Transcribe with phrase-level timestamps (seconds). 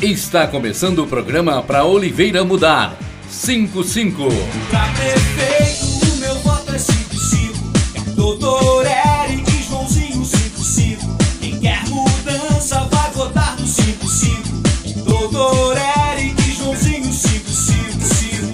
[0.00, 2.96] Está começando o programa para Oliveira Mudar.
[3.28, 4.28] 55.
[4.70, 8.12] Pra prefeito, o meu voto é 55.
[8.14, 11.18] Doutor Eric Joãozinho 55.
[11.40, 15.02] Quem quer mudança vai votar no 55.
[15.04, 15.76] Doutor
[16.12, 18.46] Eric Joãozinho 55.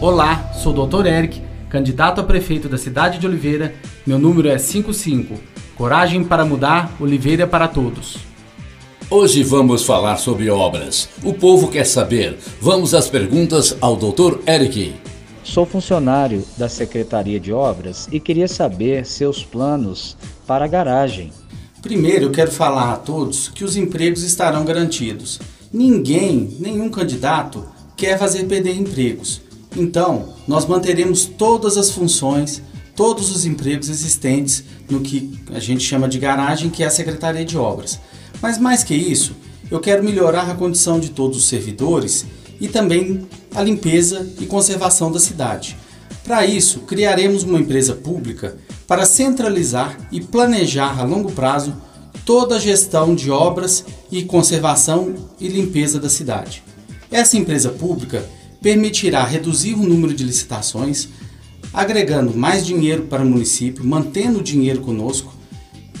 [0.00, 1.06] Olá, sou o Dr.
[1.06, 3.74] Eric, candidato a prefeito da cidade de Oliveira.
[4.06, 5.40] Meu número é 55.
[5.74, 8.29] Coragem para mudar, Oliveira para todos.
[9.12, 11.08] Hoje vamos falar sobre obras.
[11.24, 12.38] O povo quer saber.
[12.60, 14.38] Vamos às perguntas ao Dr.
[14.46, 14.94] Eric.
[15.42, 21.32] Sou funcionário da Secretaria de Obras e queria saber seus planos para a garagem.
[21.82, 25.40] Primeiro, eu quero falar a todos que os empregos estarão garantidos.
[25.72, 29.40] Ninguém, nenhum candidato, quer fazer perder empregos.
[29.76, 32.62] Então, nós manteremos todas as funções,
[32.94, 37.44] todos os empregos existentes no que a gente chama de garagem, que é a Secretaria
[37.44, 37.98] de Obras.
[38.40, 39.34] Mas mais que isso,
[39.70, 42.26] eu quero melhorar a condição de todos os servidores
[42.60, 45.76] e também a limpeza e conservação da cidade.
[46.24, 48.56] Para isso, criaremos uma empresa pública
[48.86, 51.74] para centralizar e planejar a longo prazo
[52.24, 56.62] toda a gestão de obras e conservação e limpeza da cidade.
[57.10, 58.24] Essa empresa pública
[58.60, 61.08] permitirá reduzir o número de licitações,
[61.72, 65.39] agregando mais dinheiro para o município, mantendo o dinheiro conosco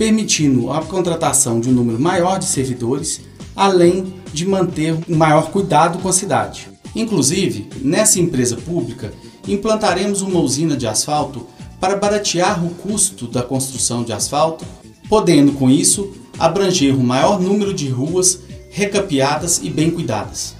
[0.00, 3.20] permitindo a contratação de um número maior de servidores,
[3.54, 6.68] além de manter um maior cuidado com a cidade.
[6.96, 9.12] Inclusive, nessa empresa pública,
[9.46, 11.46] implantaremos uma usina de asfalto
[11.78, 14.64] para baratear o custo da construção de asfalto,
[15.06, 18.40] podendo com isso abranger um maior número de ruas
[18.70, 20.54] recapeadas e bem cuidadas.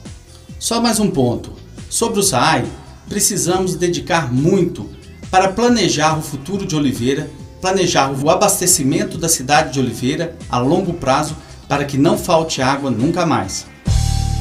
[0.59, 1.53] Só mais um ponto.
[1.89, 2.67] Sobre o SAAI,
[3.09, 4.87] precisamos dedicar muito
[5.31, 10.95] para planejar o futuro de Oliveira planejar o abastecimento da cidade de Oliveira a longo
[10.95, 11.37] prazo
[11.69, 13.67] para que não falte água nunca mais.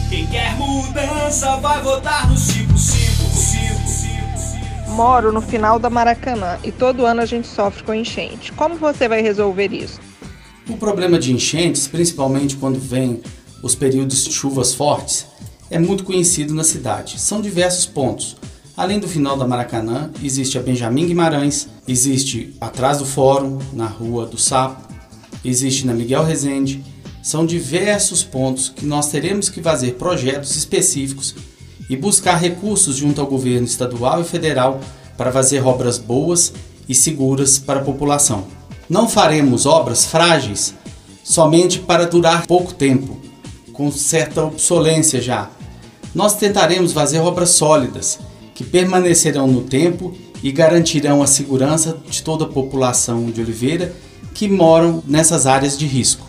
[0.10, 3.80] Quem quer mudança vai votar no 55.
[4.96, 8.52] Moro no final da Maracanã e todo ano a gente sofre com enchente.
[8.54, 10.00] Como você vai resolver isso?
[10.68, 13.22] O problema de enchentes, principalmente quando vem
[13.62, 15.28] os períodos de chuvas fortes,
[15.70, 17.20] é muito conhecido na cidade.
[17.20, 18.36] São diversos pontos.
[18.80, 24.26] Além do final da Maracanã, existe a Benjamin Guimarães, existe atrás do Fórum, na Rua
[24.26, 24.88] do Sapo,
[25.44, 26.82] existe na Miguel Rezende.
[27.22, 31.36] São diversos pontos que nós teremos que fazer projetos específicos
[31.90, 34.80] e buscar recursos junto ao governo estadual e federal
[35.18, 36.54] para fazer obras boas
[36.88, 38.48] e seguras para a população.
[38.90, 40.74] Não faremos obras frágeis
[41.22, 43.20] somente para durar pouco tempo,
[43.74, 45.50] com certa obsolência já.
[46.16, 48.18] Nós tentaremos fazer obras sólidas
[48.60, 53.94] que permanecerão no tempo e garantirão a segurança de toda a população de Oliveira
[54.34, 56.28] que moram nessas áreas de risco.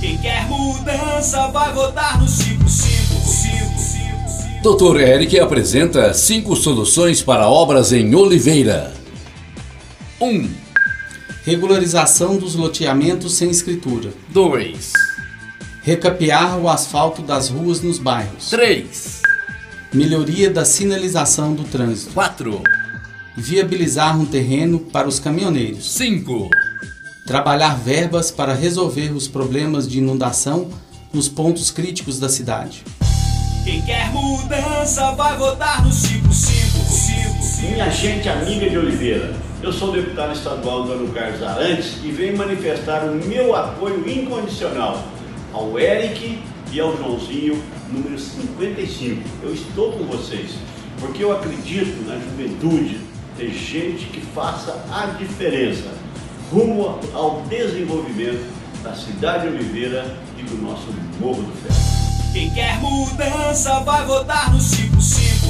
[0.00, 4.62] Quem quer mudança vai votar no 55.
[4.62, 5.00] Dr.
[5.00, 8.94] Eric apresenta cinco soluções para obras em Oliveira.
[10.20, 10.28] 1.
[10.28, 10.48] Um.
[11.44, 14.12] Regularização dos loteamentos sem escritura.
[14.28, 14.92] 2.
[15.82, 18.48] Recapear o asfalto das ruas nos bairros.
[18.50, 19.31] 3.
[19.92, 22.14] Melhoria da sinalização do trânsito.
[22.14, 22.62] 4.
[23.36, 25.92] Viabilizar um terreno para os caminhoneiros.
[25.92, 26.48] 5.
[27.26, 30.70] Trabalhar verbas para resolver os problemas de inundação
[31.12, 32.82] nos pontos críticos da cidade.
[33.64, 37.70] Quem quer mudança vai votar no 55.
[37.70, 42.38] Minha gente amiga de Oliveira, eu sou o deputado estadual Antônio Carlos Arantes e venho
[42.38, 45.06] manifestar o meu apoio incondicional
[45.52, 46.38] ao Eric
[46.72, 49.22] e ao Joãozinho, número 55.
[49.42, 50.52] Eu estou com vocês,
[50.98, 52.98] porque eu acredito na juventude
[53.36, 55.92] ter gente que faça a diferença
[56.50, 58.50] rumo ao desenvolvimento
[58.82, 60.86] da cidade de Oliveira e do nosso
[61.20, 62.32] Morro do Ferro.
[62.32, 65.42] Quem quer mudança vai votar no 55.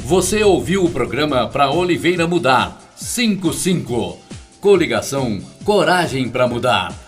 [0.00, 4.18] Você ouviu o programa para Oliveira Mudar 55.
[4.58, 7.07] Coligação Coragem para Mudar.